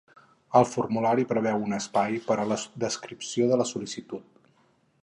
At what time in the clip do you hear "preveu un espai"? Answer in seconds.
1.33-2.17